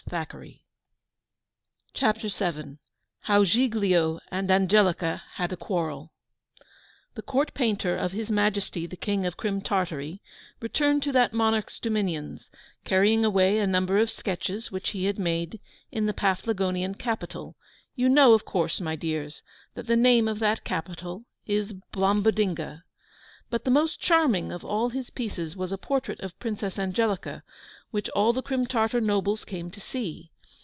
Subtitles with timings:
[0.03, 0.59] the frame
[1.93, 2.33] contained
[3.29, 4.19] a LOOKING GLASS!
[4.29, 6.65] and Angelica saw her own face!
[7.13, 10.21] The Court Painter of his Majesty the King of Crim Tartary
[10.59, 12.51] returned to that monarch's dominions,
[12.83, 15.61] carrying away a number of sketches which he had made
[15.93, 17.55] in the Paflagonian capital
[17.95, 19.43] (you know, of course, my dears,
[19.75, 22.83] that the name of that capital is Blombodinga);
[23.49, 27.43] but the most charming of all his pieces was a portrait of the Princess Angelica,
[27.91, 30.29] which all the Crim Tartar nobles came to see.